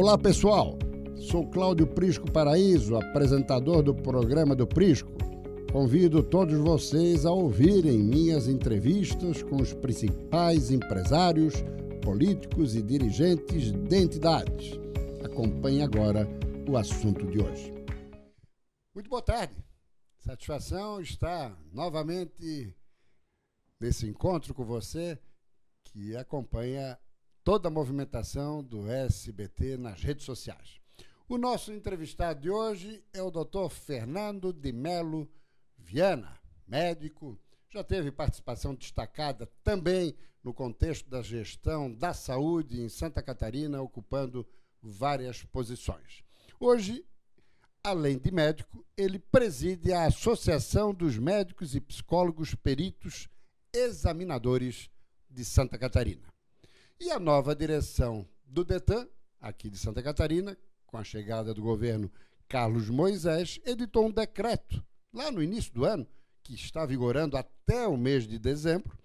[0.00, 0.78] Olá pessoal,
[1.16, 5.10] sou Cláudio Prisco Paraíso, apresentador do programa do Prisco.
[5.72, 11.54] Convido todos vocês a ouvirem minhas entrevistas com os principais empresários,
[12.00, 14.78] políticos e dirigentes de entidades.
[15.24, 16.28] Acompanhe agora
[16.70, 17.74] o assunto de hoje.
[18.94, 19.56] Muito boa tarde.
[20.20, 22.72] Satisfação estar novamente
[23.80, 25.18] nesse encontro com você
[25.82, 26.96] que acompanha
[27.44, 30.80] toda a movimentação do SBT nas redes sociais.
[31.28, 33.68] O nosso entrevistado de hoje é o Dr.
[33.70, 35.28] Fernando de Melo
[35.76, 37.38] Viana, médico,
[37.70, 44.46] já teve participação destacada também no contexto da gestão da saúde em Santa Catarina, ocupando
[44.82, 46.22] várias posições.
[46.58, 47.04] Hoje,
[47.84, 53.28] além de médico, ele preside a Associação dos Médicos e Psicólogos Peritos
[53.72, 54.90] Examinadores
[55.30, 56.26] de Santa Catarina.
[57.00, 59.08] E a nova direção do DETAN,
[59.40, 62.10] aqui de Santa Catarina, com a chegada do governo
[62.48, 66.04] Carlos Moisés, editou um decreto, lá no início do ano,
[66.42, 68.98] que está vigorando até o mês de dezembro,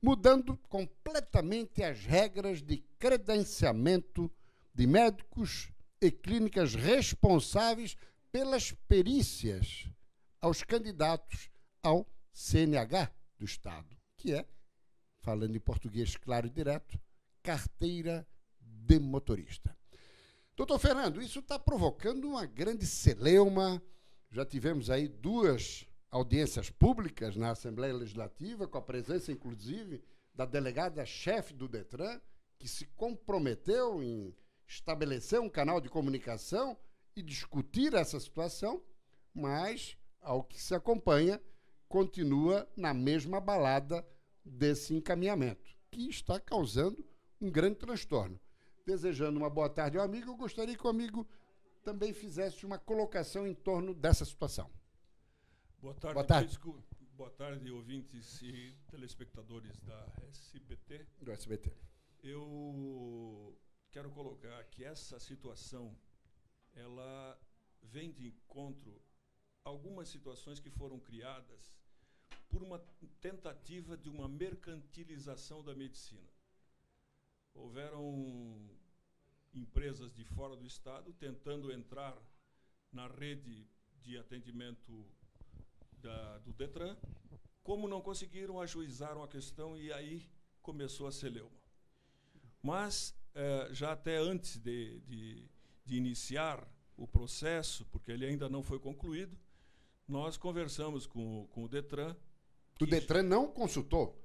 [0.00, 4.30] mudando completamente as regras de credenciamento
[4.72, 7.96] de médicos e clínicas responsáveis
[8.30, 9.88] pelas perícias
[10.40, 11.50] aos candidatos
[11.82, 14.46] ao CNH do Estado, que é,
[15.20, 16.96] falando em português claro e direto,
[17.42, 18.26] carteira
[18.60, 19.76] de motorista.
[20.56, 23.82] Doutor Fernando, isso está provocando uma grande celeuma.
[24.30, 30.02] Já tivemos aí duas audiências públicas na Assembleia Legislativa, com a presença, inclusive,
[30.34, 32.20] da delegada-chefe do Detran,
[32.58, 34.34] que se comprometeu em
[34.66, 36.76] estabelecer um canal de comunicação
[37.16, 38.82] e discutir essa situação,
[39.32, 41.40] mas, ao que se acompanha,
[41.88, 44.06] continua na mesma balada
[44.44, 47.04] desse encaminhamento, que está causando
[47.40, 48.38] um grande transtorno.
[48.84, 51.26] Desejando uma boa tarde ao amigo, eu gostaria que o amigo
[51.82, 54.70] também fizesse uma colocação em torno dessa situação.
[55.78, 56.58] Boa tarde, boa tarde.
[57.16, 61.06] Boa tarde, ouvintes e telespectadores da SBT.
[61.20, 61.72] Do SBT.
[62.22, 63.58] Eu
[63.90, 65.96] quero colocar que essa situação
[66.74, 67.38] ela
[67.82, 69.00] vem de encontro
[69.64, 71.72] a algumas situações que foram criadas
[72.48, 72.78] por uma
[73.20, 76.29] tentativa de uma mercantilização da medicina
[77.54, 78.70] houveram
[79.54, 82.16] empresas de fora do estado tentando entrar
[82.92, 83.66] na rede
[84.02, 85.06] de atendimento
[85.98, 86.96] da, do Detran.
[87.62, 90.28] Como não conseguiram, ajuizaram a questão e aí
[90.62, 91.60] começou a celeuma.
[92.62, 95.48] Mas, eh, já até antes de, de,
[95.84, 99.36] de iniciar o processo, porque ele ainda não foi concluído,
[100.06, 102.16] nós conversamos com, com o Detran.
[102.80, 104.18] O Detran não consultou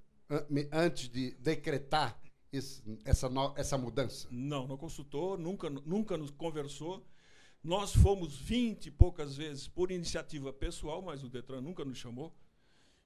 [0.72, 2.20] antes de decretar
[2.52, 4.28] esse, essa, no, essa mudança?
[4.32, 7.06] Não, não consultou, nunca, nunca nos conversou.
[7.64, 12.32] Nós fomos 20 e poucas vezes por iniciativa pessoal, mas o Detran nunca nos chamou.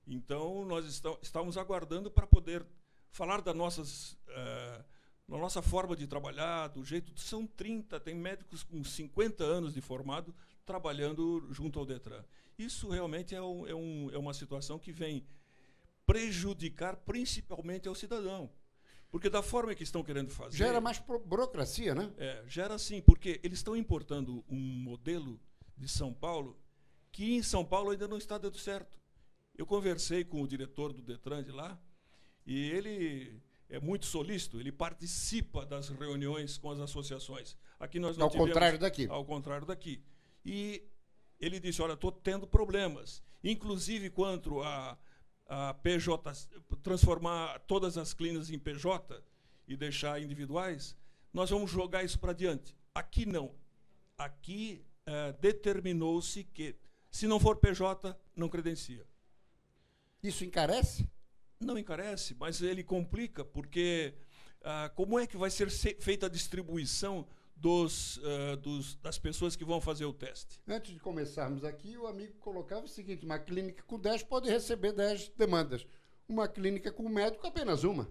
[0.06, 2.66] Então, nós estamos aguardando para poder
[3.12, 4.84] falar da, nossas, uh,
[5.28, 7.18] da nossa forma de trabalhar, do jeito.
[7.20, 10.34] São 30, tem médicos com 50 anos de formado
[10.66, 12.24] trabalhando junto ao Detran.
[12.58, 15.26] Isso realmente é, um, é, um, é uma situação que vem
[16.06, 18.50] prejudicar principalmente ao cidadão.
[19.12, 20.58] Porque da forma que estão querendo fazer.
[20.58, 22.14] Gera mais burocracia, né?
[22.18, 25.40] É, gera sim, porque eles estão importando um modelo
[25.76, 26.60] de São Paulo
[27.12, 29.00] que em São Paulo ainda não está dando certo.
[29.58, 31.80] Eu conversei com o diretor do Detran de lá
[32.46, 37.58] e ele é muito solícito, ele participa das reuniões com as associações.
[37.80, 39.08] Aqui nós não ao tivemos, contrário daqui.
[39.08, 40.04] Ao contrário daqui.
[40.46, 40.84] E
[41.40, 44.98] ele disse: Olha, estou tendo problemas, inclusive quanto a
[45.50, 46.32] a PJ,
[46.84, 49.22] transformar todas as clínicas em PJ
[49.68, 50.96] e deixar individuais,
[51.34, 52.76] nós vamos jogar isso para diante.
[52.94, 53.56] Aqui não.
[54.16, 56.76] Aqui é, determinou-se que,
[57.10, 59.06] se não for PJ, não credencia.
[60.22, 61.10] Isso encarece?
[61.60, 64.14] Não encarece, mas ele complica, porque
[64.62, 67.28] ah, como é que vai ser feita a distribuição
[67.60, 70.60] dos, uh, dos, das pessoas que vão fazer o teste.
[70.68, 74.94] Antes de começarmos aqui, o amigo colocava o seguinte: uma clínica com 10 pode receber
[74.94, 75.86] 10 demandas.
[76.28, 78.10] Uma clínica com médico, apenas uma.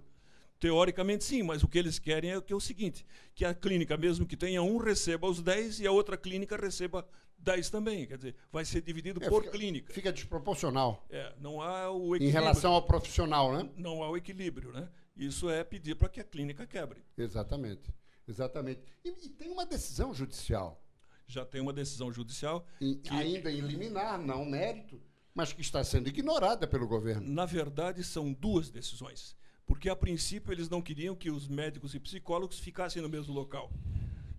[0.61, 3.96] Teoricamente, sim, mas o que eles querem é, que é o seguinte: que a clínica,
[3.96, 7.08] mesmo que tenha um, receba os 10 e a outra clínica receba
[7.38, 8.06] 10 também.
[8.06, 9.93] Quer dizer, vai ser dividido é, por fica, clínica.
[9.93, 11.06] Fica desproporcional.
[11.08, 12.28] É, não há o equilíbrio.
[12.28, 13.70] Em relação ao profissional, né?
[13.76, 14.88] Não há o equilíbrio, né?
[15.17, 17.02] Isso é pedir para que a clínica quebre.
[17.17, 17.90] Exatamente.
[18.28, 18.82] Exatamente.
[19.04, 20.82] E, e, tem uma decisão judicial.
[21.26, 22.66] Já tem uma decisão judicial.
[22.78, 23.00] que...
[23.10, 25.00] Ainda em liminar, não mérito,
[25.34, 27.26] mas que está sendo ignorada pelo governo.
[27.26, 29.36] Na verdade, são duas decisões.
[29.66, 33.70] Porque, a princípio, eles não queriam que os médicos e psicólogos ficassem no mesmo local.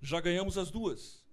[0.01, 1.23] Já ganhamos as duas.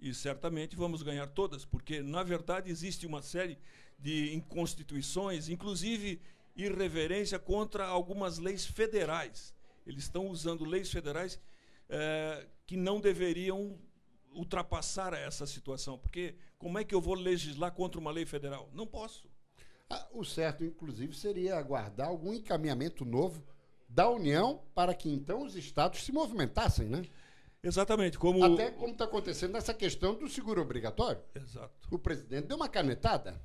[0.00, 3.58] E certamente vamos ganhar todas, porque, na verdade, existe uma série
[3.98, 6.20] de inconstituições, inclusive
[6.56, 9.54] irreverência contra algumas leis federais.
[9.86, 11.40] Eles estão usando leis federais
[11.94, 13.78] eh, que não deveriam
[14.32, 18.68] ultrapassar essa situação, porque como é que eu vou legislar contra uma lei federal?
[18.72, 19.30] Não posso.
[19.88, 23.44] Ah, o certo, inclusive, seria aguardar algum encaminhamento novo
[23.88, 27.02] da União para que então os estados se movimentassem, né?
[27.62, 28.18] Exatamente.
[28.18, 28.44] Como...
[28.44, 31.22] Até como está acontecendo nessa questão do seguro obrigatório.
[31.32, 31.88] Exato.
[31.92, 33.40] O presidente deu uma canetada.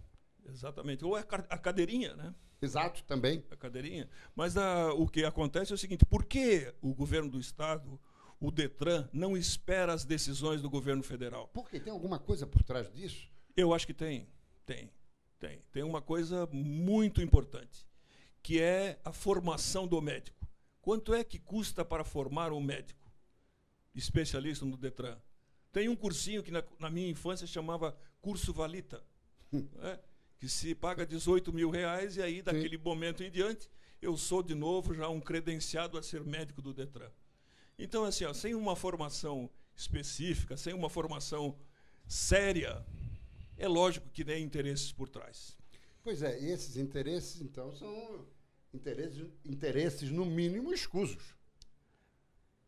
[0.48, 1.06] Exatamente.
[1.06, 2.34] Ou a, a cadeirinha, né?
[2.62, 3.46] Exato, também.
[3.52, 4.10] A cadeirinha.
[4.36, 8.00] Mas a, o que acontece é o seguinte: por que o governo do Estado,
[8.40, 11.48] o Detran, não espera as decisões do governo federal?
[11.50, 13.30] Porque tem alguma coisa por trás disso?
[13.56, 14.28] Eu acho que tem.
[14.66, 14.92] Tem.
[15.40, 15.62] Tem.
[15.72, 17.86] Tem uma coisa muito importante,
[18.42, 20.48] que é a formação do médico.
[20.82, 23.00] Quanto é que custa para formar um médico?
[24.00, 25.18] especialista no Detran.
[25.72, 29.04] Tem um cursinho que na, na minha infância chamava Curso Valita,
[29.52, 30.00] né,
[30.40, 32.84] que se paga 18 mil reais e aí, daquele Sim.
[32.84, 33.70] momento em diante,
[34.02, 37.12] eu sou de novo já um credenciado a ser médico do Detran.
[37.80, 41.58] Então, assim, ó, sem uma formação específica, sem uma formação
[42.06, 42.86] séria,
[43.58, 45.58] é lógico que tem interesses por trás.
[46.04, 48.28] Pois é, e esses interesses, então, são
[48.74, 51.36] interesses, interesses no mínimo escusos.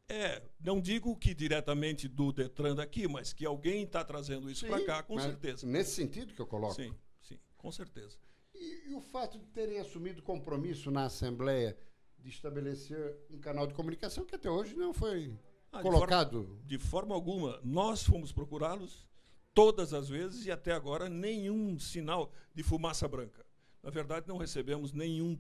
[0.08, 4.86] É, não digo que diretamente do Detran daqui, mas que alguém está trazendo isso para
[4.86, 5.66] cá, com certeza.
[5.68, 6.76] Nesse sentido que eu coloco.
[6.76, 8.18] Sim, sim, com certeza.
[8.54, 11.78] E, e, o fato de terem assumido compromisso na Assembleia
[12.22, 15.38] de estabelecer um canal de comunicação que até hoje não foi
[15.72, 16.42] ah, colocado?
[16.42, 17.60] De forma, de forma alguma.
[17.64, 19.08] Nós fomos procurá-los
[19.54, 23.46] todas as vezes e até agora nenhum sinal de fumaça branca.
[23.84, 25.38] Na verdade, não recebemos nenhum,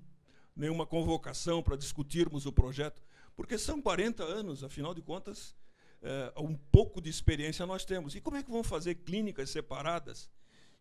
[0.56, 3.02] nenhuma convocação para discutirmos o projeto
[3.36, 5.56] porque são 40 anos, afinal de contas,
[6.02, 8.16] é, um pouco de experiência nós temos.
[8.16, 10.30] E como é que vão fazer clínicas separadas?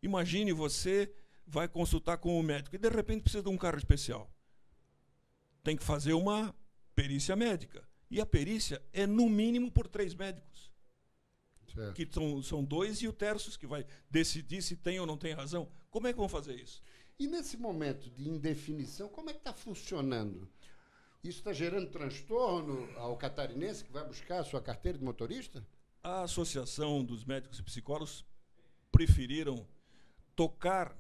[0.02, 1.12] Imagine você
[1.47, 4.31] vai consultar com o médico e de repente precisa de um carro especial.
[5.62, 6.54] Tem que fazer uma
[6.94, 7.86] perícia médica.
[8.10, 10.70] E a perícia é no mínimo por três médicos.
[11.72, 11.94] Certo.
[11.94, 15.32] Que são, são dois e o terço que vai decidir se tem ou não tem
[15.32, 15.70] razão.
[15.90, 16.82] Como é que vão fazer isso?
[17.18, 20.48] E nesse momento de indefinição, como é que está funcionando?
[21.22, 25.64] Isso está gerando transtorno ao catarinense que vai buscar a sua carteira de motorista?
[26.02, 28.24] A Associação dos Médicos e Psicólogos
[28.90, 29.66] preferiram
[30.34, 30.96] tocar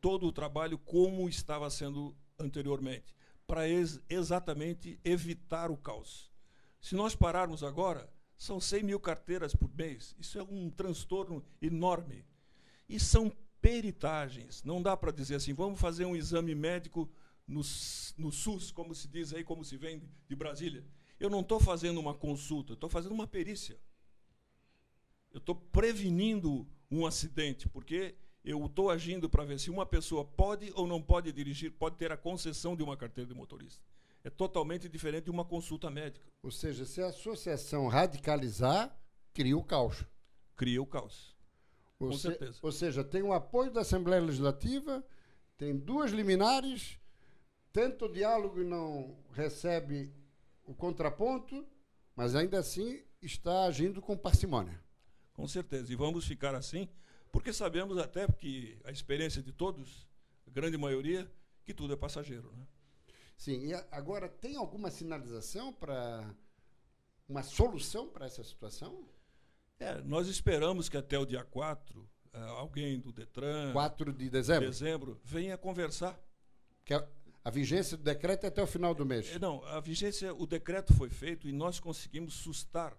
[0.00, 3.14] todo o trabalho como estava sendo anteriormente,
[3.50, 6.30] para ex exatamente evitar o caos.
[6.80, 10.14] Se nós pararmos agora, são 100 mil carteiras por mês.
[10.20, 12.24] Isso é um transtorno enorme.
[12.88, 14.62] E são peritagens.
[14.62, 17.10] Não dá para dizer assim, vamos fazer um exame médico
[17.44, 17.60] no,
[18.16, 20.86] no SUS, como se diz aí, como se vem de Brasília.
[21.18, 23.76] Eu não estou fazendo uma consulta, estou fazendo uma perícia.
[25.32, 28.14] Eu estou prevenindo um acidente, porque
[28.44, 32.10] eu estou agindo para ver se uma pessoa pode ou não pode dirigir, pode ter
[32.10, 33.82] a concessão de uma carteira de motorista.
[34.22, 36.26] É totalmente diferente de uma consulta médica.
[36.42, 38.94] Ou seja, se a associação radicalizar,
[39.32, 40.04] cria o caos.
[40.56, 41.34] Cria o caos.
[41.98, 42.58] Ou Com se, certeza.
[42.62, 45.04] Ou seja, tem o apoio da Assembleia Legislativa,
[45.56, 47.00] tem duas liminares
[47.72, 50.12] tenta o diálogo não recebe
[50.64, 51.66] o contraponto,
[52.14, 54.80] mas ainda assim está agindo com parcimônia.
[55.32, 55.92] Com certeza.
[55.92, 56.88] E vamos ficar assim,
[57.32, 60.06] porque sabemos até que a experiência de todos,
[60.46, 61.30] a grande maioria,
[61.64, 62.52] que tudo é passageiro.
[62.52, 62.66] Né?
[63.36, 66.34] Sim, e agora tem alguma sinalização para
[67.28, 69.08] uma solução para essa situação?
[69.78, 73.72] É, nós esperamos que até o dia 4, eh, alguém do Detran.
[73.72, 74.68] 4 de dezembro?
[74.68, 76.20] dezembro venha conversar.
[76.84, 77.08] Que é
[77.42, 79.34] a vigência do decreto é até o final do mês.
[79.34, 82.94] É, não, a vigência, o decreto foi feito e nós conseguimos sustar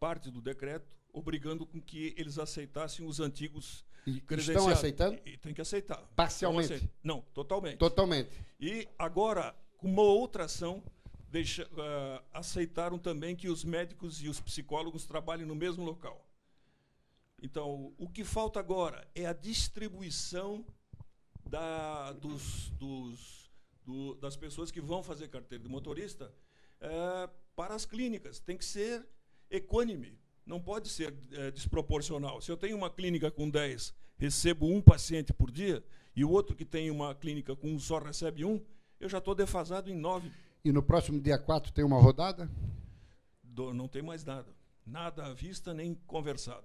[0.00, 5.18] parte do decreto, obrigando com que eles aceitassem os antigos e Estão aceitando?
[5.26, 6.00] E, tem que aceitar.
[6.14, 6.88] Parcialmente?
[7.02, 7.78] Não, totalmente.
[7.78, 8.30] Totalmente.
[8.60, 10.80] E agora, com uma outra ação,
[11.28, 16.24] deixa, uh, aceitaram também que os médicos e os psicólogos trabalhem no mesmo local.
[17.42, 20.64] Então, o que falta agora é a distribuição
[21.44, 23.50] da, dos, dos
[23.84, 26.32] do, das pessoas que vão fazer carteira de motorista
[26.80, 28.38] é, para as clínicas.
[28.38, 29.06] Tem que ser
[29.50, 32.40] equânime, não pode ser é, desproporcional.
[32.40, 35.84] Se eu tenho uma clínica com 10, recebo um paciente por dia,
[36.14, 38.64] e o outro que tem uma clínica com um só recebe um,
[39.00, 40.30] eu já estou defasado em 9.
[40.64, 42.48] E no próximo dia 4 tem uma rodada?
[43.42, 44.48] Do, não tem mais nada.
[44.86, 46.64] Nada à vista nem conversado.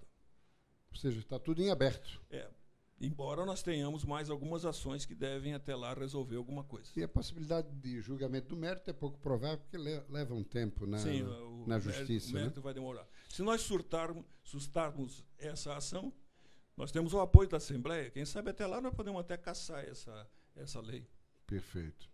[0.92, 2.22] Ou seja, está tudo em aberto.
[2.30, 2.48] É.
[3.00, 6.92] Embora nós tenhamos mais algumas ações que devem até lá resolver alguma coisa.
[6.96, 11.00] E a possibilidade de julgamento do mérito é pouco provável, porque leva um tempo na,
[11.00, 11.24] Sim,
[11.66, 12.30] na justiça.
[12.30, 12.64] O mérito né?
[12.64, 13.08] vai demorar.
[13.32, 16.12] Se nós surtarmos, sustarmos essa ação,
[16.76, 18.12] nós temos o apoio da Assembleia.
[18.12, 21.08] Quem sabe até lá nós podemos até caçar essa, essa lei.
[21.48, 22.10] Perfeito.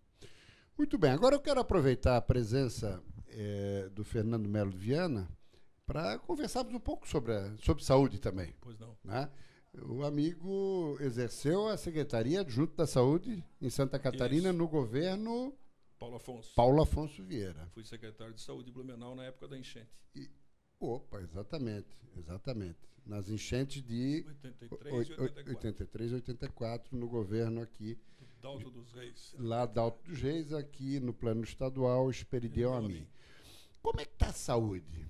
[0.77, 5.27] Muito bem, agora eu quero aproveitar a presença é, do Fernando Melo Viana
[5.88, 8.53] para conversarmos um pouco sobre, a, sobre saúde também.
[8.62, 8.95] Pois não.
[9.03, 9.27] Né?
[9.74, 14.57] O amigo exerceu a Secretaria Adjunto da Saúde em Santa Catarina Isso.
[14.57, 15.51] no governo
[15.97, 16.53] Paulo Afonso.
[16.53, 17.67] Paulo Afonso Vieira.
[17.74, 19.89] Fui secretário de Saúde de Blumenau na época da enchente.
[20.15, 20.29] E,
[20.79, 22.77] opa, exatamente, exatamente.
[23.05, 25.50] Nas enchentes de 83 e 84.
[25.50, 27.98] 83 e 84, no governo aqui,
[28.41, 29.34] Dalto dos Reis.
[29.39, 33.07] lá da Alto dos Reis, aqui no plano estadual, Esperidião a mim.
[33.81, 35.07] Como é que está a saúde?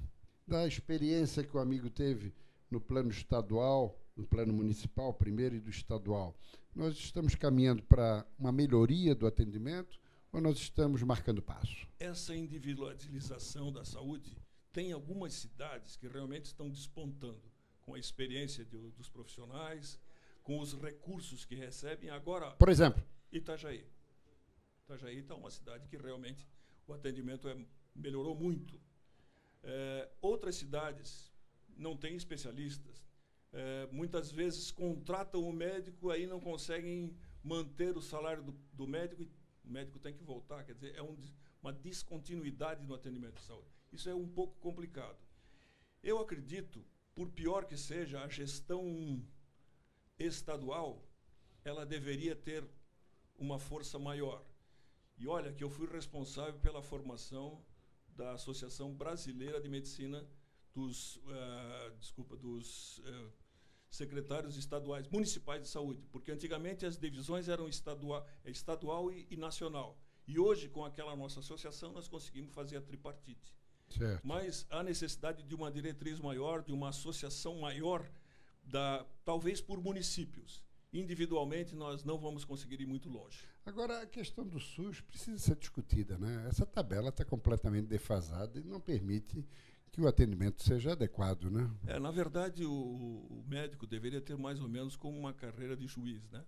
[0.47, 2.33] Da experiência que o amigo teve
[2.69, 6.35] no plano estadual, no plano municipal primeiro e do estadual,
[6.75, 9.99] nós estamos caminhando para uma melhoria do atendimento
[10.31, 11.87] ou nós estamos marcando passo?
[11.99, 14.37] Essa individualização da saúde
[14.77, 17.41] tem algumas cidades que realmente estão despontando
[17.81, 19.99] com a experiência de, dos profissionais,
[20.43, 22.11] com os recursos que recebem.
[22.11, 23.83] Agora, Por exemplo, Itajaí.
[24.83, 26.47] Itajaí está uma cidade que realmente
[26.85, 27.57] o atendimento é,
[27.95, 28.79] melhorou muito.
[29.63, 31.33] É, outras cidades
[31.75, 33.03] não têm especialistas.
[33.51, 39.23] É, muitas vezes contratam o médico, aí não conseguem manter o salário do, do médico
[39.23, 39.29] e
[39.65, 40.63] o médico tem que voltar.
[40.63, 41.17] Quer dizer, é um,
[41.67, 43.67] uma descontinuidade no atendimento de saúde.
[43.91, 45.17] Isso é um pouco complicado.
[46.01, 46.81] Eu acredito,
[47.13, 49.21] por pior que seja, a gestão
[50.17, 51.05] estadual,
[51.65, 52.65] ela deveria ter
[53.37, 54.45] uma força maior.
[55.17, 57.61] E olha que eu fui responsável pela formação
[58.15, 60.25] da Associação Brasileira de Medicina
[60.73, 63.31] dos, uh, desculpa, dos uh,
[63.89, 69.99] secretários estaduais, municipais de saúde, porque antigamente as divisões eram estadual, estadual e, e nacional.
[70.27, 73.55] E hoje, com aquela nossa associação, nós conseguimos fazer a tripartite.
[73.89, 74.27] Certo.
[74.27, 78.05] Mas há necessidade de uma diretriz maior, de uma associação maior,
[78.63, 80.65] da, talvez por municípios.
[80.91, 83.45] Individualmente, nós não vamos conseguir ir muito longe.
[83.65, 86.17] Agora, a questão do SUS precisa ser discutida.
[86.17, 86.47] Né?
[86.49, 89.45] Essa tabela está completamente defasada e não permite
[89.91, 91.49] que o atendimento seja adequado.
[91.49, 91.69] Né?
[91.85, 95.87] É, na verdade, o, o médico deveria ter mais ou menos como uma carreira de
[95.87, 96.29] juiz.
[96.29, 96.43] Né?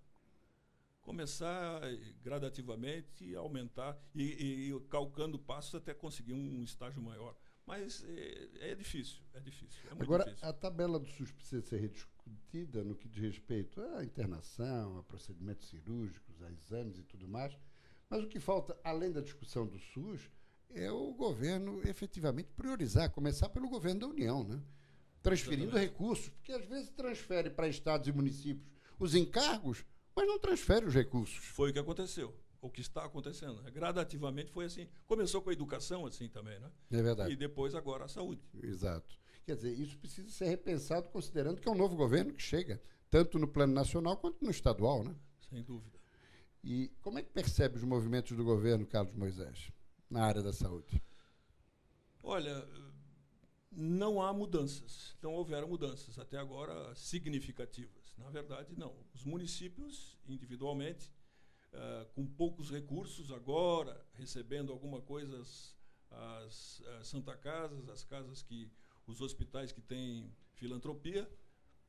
[1.09, 1.81] Começar
[2.21, 7.35] gradativamente e aumentar, e, e, e calcando passos até conseguir um, um estágio maior.
[7.65, 9.89] Mas é, é, difícil, é difícil.
[9.89, 10.47] É Agora, difícil.
[10.47, 15.67] a tabela do SUS precisa ser rediscutida no que diz respeito à internação, a procedimentos
[15.67, 17.57] cirúrgicos, a exames e tudo mais.
[18.07, 20.29] Mas o que falta, além da discussão do SUS,
[20.69, 24.61] é o governo efetivamente priorizar, começar pelo governo da União, né?
[25.23, 25.89] transferindo Exatamente.
[25.89, 29.85] recursos, porque às vezes transfere para estados e municípios os encargos,
[30.15, 31.37] mas não transfere os recursos.
[31.37, 33.61] Foi o que aconteceu, o que está acontecendo.
[33.71, 34.87] Gradativamente foi assim.
[35.07, 36.71] Começou com a educação assim também, né?
[36.91, 37.31] É verdade.
[37.31, 38.41] E depois agora a saúde.
[38.61, 39.17] Exato.
[39.45, 43.39] Quer dizer, isso precisa ser repensado considerando que é um novo governo que chega, tanto
[43.39, 45.15] no plano nacional quanto no estadual, né?
[45.49, 45.99] Sem dúvida.
[46.63, 49.71] E como é que percebe os movimentos do governo, Carlos Moisés,
[50.09, 51.01] na área da saúde?
[52.21, 52.67] Olha,
[53.71, 57.99] não há mudanças, não houveram mudanças até agora significativas.
[58.19, 58.95] Na verdade, não.
[59.13, 61.11] Os municípios, individualmente,
[61.73, 65.75] uh, com poucos recursos, agora recebendo alguma coisa, as,
[66.11, 68.71] as, as Santa Casas, as casas que.
[69.07, 71.29] os hospitais que têm filantropia,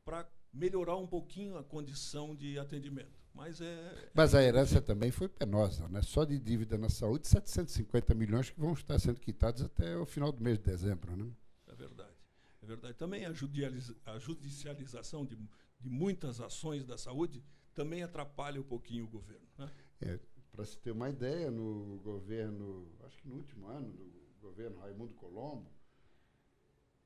[0.05, 3.21] para melhorar um pouquinho a condição de atendimento.
[3.35, 4.11] Mas é.
[4.13, 6.03] Mas a herança também foi penosa, né?
[6.03, 10.33] Só de dívida na saúde, 750 milhões que vão estar sendo quitados até o final
[10.33, 11.31] do mês de dezembro, né?
[11.69, 12.17] É verdade.
[12.63, 12.95] É verdade.
[12.95, 15.39] Também a, judicializa a judicialização de,
[15.81, 17.43] de, muitas ações da saúde
[17.75, 19.47] também atrapalha um pouquinho o governo.
[19.59, 19.71] Né?
[20.01, 20.21] É,
[20.53, 25.15] Para se ter uma ideia, no governo, acho que no último ano do governo Raimundo
[25.15, 25.71] Colombo,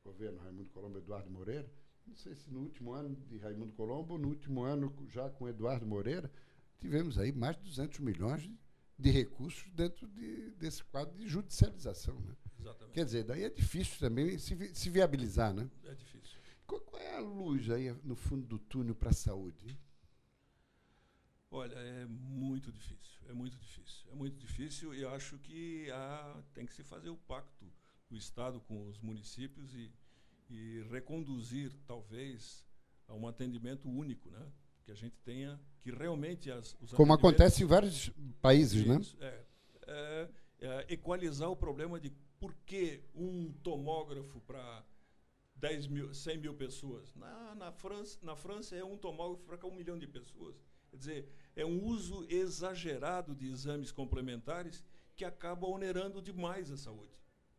[0.04, 1.71] governo Raimundo Colombo Eduardo Moreira,
[2.07, 5.49] não sei se no último ano de Raimundo Colombo ou no último ano já com
[5.49, 6.31] Eduardo Moreira,
[6.78, 8.59] tivemos aí mais de 200 milhões de,
[8.99, 12.21] de recursos dentro de, desse quadro de judicialização.
[12.21, 12.37] Né?
[12.61, 12.95] Exatamente.
[12.95, 15.71] Quer dizer, daí é difícil também se, se viabilizar, né?
[15.85, 16.38] É difícil.
[16.75, 19.78] Qual, qual, é a luz aí no fundo do túnel para a saúde?
[21.50, 26.66] Olha, é muito difícil, é muito difícil, é muito difícil e acho que há, tem
[26.66, 27.64] que se fazer o pacto
[28.11, 29.93] do Estado com os municípios e,
[30.50, 32.66] e reconduzir, talvez,
[33.07, 34.45] a um atendimento único, né?
[34.85, 38.11] Que a gente tenha, que realmente as, Como acontece em vários
[38.43, 39.00] países, né?
[39.21, 39.45] É,
[39.87, 44.85] é, é, equalizar o problema de por que um tomógrafo para
[45.57, 47.15] 10 mil, 100 mil pessoas.
[47.15, 50.57] Na, na, França, na França é um tomógrafo para um milhão de pessoas.
[50.91, 54.85] Quer dizer, é um uso exagerado de exames complementares
[55.17, 57.13] que acaba onerando demais a saúde.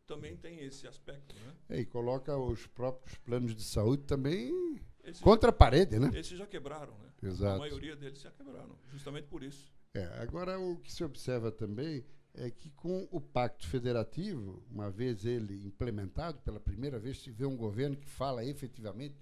[0.06, 1.34] Também tem esse aspecto.
[1.34, 1.54] Né?
[1.70, 6.10] É, e coloca os próprios planos de saúde também esse contra já, a parede, né?
[6.14, 7.10] Esses já quebraram, né?
[7.22, 7.56] Exato.
[7.56, 9.72] A maioria deles já quebraram, justamente por isso.
[9.94, 12.04] É, agora o que se observa também
[12.36, 17.46] é que com o pacto federativo, uma vez ele implementado, pela primeira vez se vê
[17.46, 19.16] um governo que fala efetivamente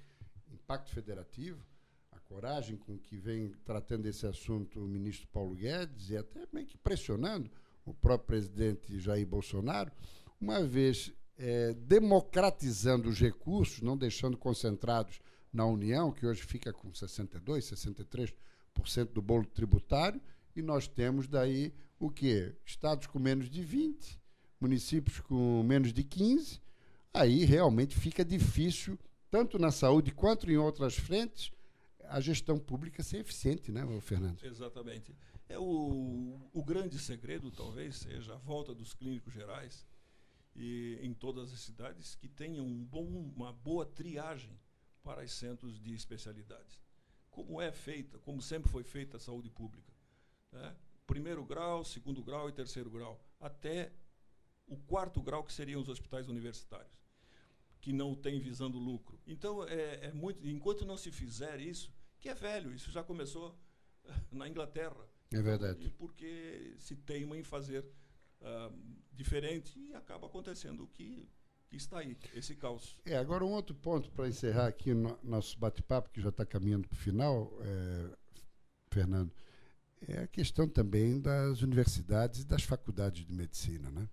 [0.51, 1.65] em pacto federativo,
[2.11, 6.67] a coragem com que vem tratando esse assunto o ministro Paulo Guedes e até meio
[6.67, 7.51] que pressionando
[7.85, 9.93] o próprio presidente Jair Bolsonaro,
[10.41, 15.21] uma vez é, democratizando os recursos, não deixando concentrados
[15.53, 18.33] na União, que hoje fica com 62, 63%
[19.13, 20.21] do bolo tributário,
[20.55, 22.55] e nós temos daí o quê?
[22.65, 24.21] Estados com menos de 20,
[24.61, 26.61] municípios com menos de 15.
[27.13, 28.99] Aí realmente fica difícil,
[29.31, 31.53] tanto na saúde quanto em outras frentes,
[32.09, 34.43] a gestão pública ser eficiente, né, Fernando?
[34.45, 35.15] Exatamente.
[35.49, 39.87] É o, o grande segredo, talvez, seja a volta dos clínicos gerais
[40.57, 43.05] e em todas as cidades que tenham um bom,
[43.37, 44.59] uma boa triagem
[45.03, 46.79] para os centros de especialidades.
[47.31, 49.94] Como é feita, como sempre foi feita a saúde pública.
[50.55, 50.75] Né?
[51.07, 53.93] Primeiro grau, segundo grau e terceiro grau, até
[54.67, 56.99] o quarto grau, que seriam os hospitais universitários,
[57.81, 59.21] que não têm visando lucro.
[59.27, 63.55] Então, é, é muito, enquanto não se fizer isso, que é velho, isso já começou
[64.33, 65.07] na Inglaterra.
[65.31, 65.93] É verdade.
[65.99, 67.85] Porque se teima em fazer
[68.41, 68.73] uh,
[69.13, 71.29] diferente e acaba acontecendo o que,
[71.69, 72.97] que está aí, esse caos.
[73.05, 76.89] É, agora um outro ponto para encerrar aqui no, nosso bate-papo, que já está caminhando
[76.89, 78.17] para o final, é,
[78.91, 79.35] Fernando
[80.07, 83.91] é a questão também das universidades e das faculdades de medicina.
[83.91, 84.09] Né?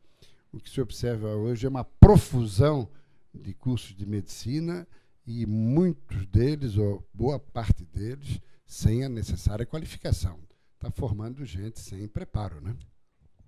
[0.52, 2.90] O que se observa hoje é uma profusão
[3.34, 4.88] de cursos de medicina
[5.26, 10.40] e muitos deles, ou boa parte deles, sem a necessária qualificação.
[10.76, 12.76] Está formando gente sem preparo, né?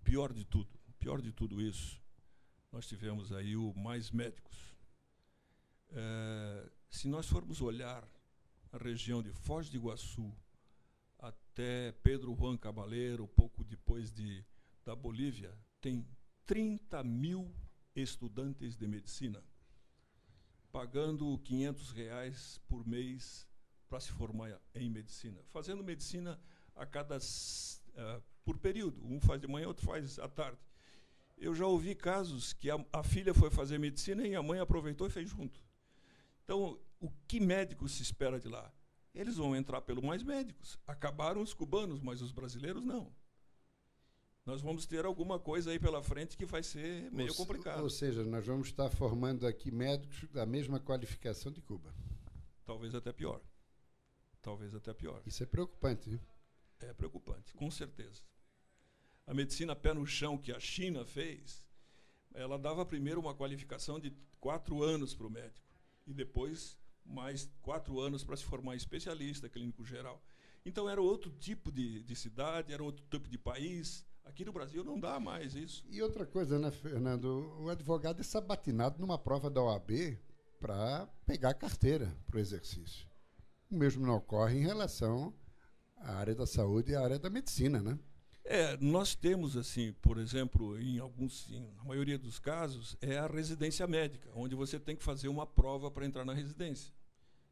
[0.03, 1.99] Pior de tudo, pior de tudo isso,
[2.71, 4.75] nós tivemos aí o Mais Médicos.
[5.91, 8.07] É, se nós formos olhar
[8.71, 10.31] a região de Foz do Iguaçu,
[11.53, 14.43] até Pedro Juan Cabaleiro, pouco depois de,
[14.83, 16.03] da Bolívia, tem
[16.47, 17.53] 30 mil
[17.95, 19.43] estudantes de medicina,
[20.71, 23.47] pagando 500 reais por mês
[23.87, 26.39] para se formar em medicina, fazendo medicina
[26.75, 30.57] a cada uh, por período, um faz de manhã, outro faz à tarde.
[31.37, 35.05] Eu já ouvi casos que a, a filha foi fazer medicina e a mãe aproveitou
[35.05, 35.63] e fez junto.
[36.43, 38.73] Então, o que médico se espera de lá?
[39.13, 40.79] Eles vão entrar pelo mais médicos.
[40.87, 43.13] Acabaram os cubanos, mas os brasileiros não.
[44.45, 47.81] Nós vamos ter alguma coisa aí pela frente que vai ser meio ou, complicado.
[47.81, 51.93] Ou seja, nós vamos estar formando aqui médicos da mesma qualificação de Cuba.
[52.65, 53.41] Talvez até pior.
[54.41, 55.21] Talvez até pior.
[55.25, 56.09] Isso é preocupante.
[56.09, 56.19] Hein?
[56.81, 58.21] É preocupante, com certeza.
[59.25, 61.65] A medicina pé no chão que a China fez,
[62.33, 65.73] ela dava primeiro uma qualificação de quatro anos para o médico
[66.05, 70.21] e depois mais quatro anos para se formar especialista clínico geral.
[70.65, 74.05] Então era outro tipo de, de cidade, era outro tipo de país.
[74.23, 75.85] Aqui no Brasil não dá mais isso.
[75.89, 77.53] E outra coisa, né, Fernando?
[77.59, 80.17] O advogado é sabatinado numa prova da OAB
[80.59, 83.05] para pegar a carteira para o exercício.
[83.69, 85.33] O mesmo não ocorre em relação
[85.97, 87.99] à área da saúde e à área da medicina, né?
[88.45, 93.25] É, nós temos assim, por exemplo, em alguns, em, na maioria dos casos, é a
[93.25, 96.93] residência médica, onde você tem que fazer uma prova para entrar na residência.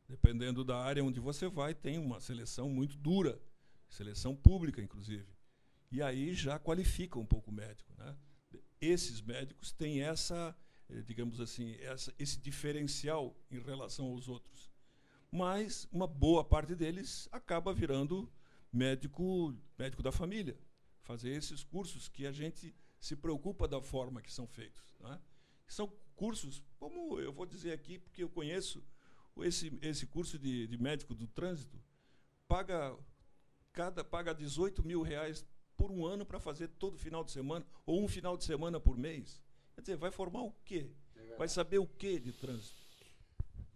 [0.08, 3.42] Dependendo da área onde você vai, tem uma seleção muito dura,
[3.88, 5.28] seleção pública, inclusive.
[5.90, 7.94] E aí já qualifica um pouco o médico.
[7.98, 8.14] Né?
[8.82, 10.54] Esses médicos têm essa,
[10.90, 14.70] eh, digamos assim, essa, esse diferencial em relação aos outros.
[15.32, 18.30] Mas uma boa parte deles acaba virando
[18.74, 20.58] médico, médico da família
[21.02, 24.96] fazer esses cursos que a gente se preocupa da forma que são feitos.
[25.00, 25.20] Né?
[25.68, 28.84] São cursos, como eu vou dizer aqui, porque eu conheço
[29.40, 31.82] esse, esse curso de, de médico do trânsito,
[32.48, 32.96] paga,
[33.74, 38.04] cada, paga 18 mil reais por um ano para fazer todo final de semana, ou
[38.04, 39.42] um final de semana por mês.
[39.74, 40.92] Quer dizer, vai formar o quê?
[41.38, 42.80] Vai saber o quê de trânsito?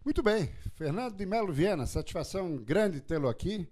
[0.03, 0.53] Muito bem.
[0.75, 3.67] Fernando de Melo Viana, satisfação grande tê-lo aqui.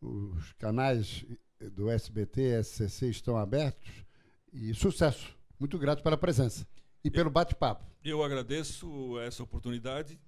[0.00, 1.24] Os canais
[1.70, 4.04] do SBT, SCC estão abertos
[4.52, 5.36] e sucesso.
[5.58, 6.66] Muito grato pela presença
[7.04, 7.84] e pelo bate-papo.
[8.04, 10.18] Eu agradeço essa oportunidade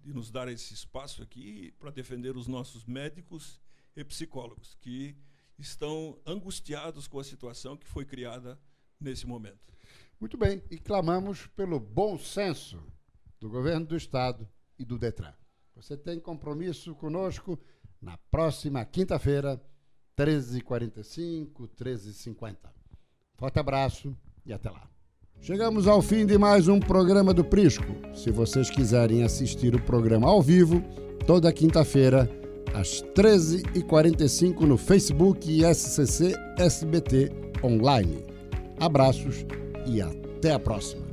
[0.00, 3.60] de nos dar esse espaço aqui para defender os nossos médicos
[3.96, 5.16] e psicólogos que
[5.58, 8.58] estão angustiados com a situação que foi criada
[9.00, 9.72] nesse momento.
[10.20, 12.82] Muito bem, e clamamos pelo bom senso
[13.38, 15.34] do governo do Estado e do Detran.
[15.74, 17.58] Você tem compromisso conosco
[18.00, 19.60] na próxima quinta-feira,
[20.18, 22.56] 13h45, 13h50.
[23.36, 24.12] Forte abraço
[24.44, 24.82] e até lá.
[25.40, 27.86] Chegamos ao fim de mais um programa do Prisco.
[28.12, 30.82] Se vocês quiserem assistir o programa ao vivo,
[31.24, 32.28] toda quinta-feira,
[32.74, 37.30] às 13h45 no Facebook e SCC SBT
[37.62, 38.24] Online.
[38.80, 39.46] Abraços
[39.86, 41.07] e até a próxima.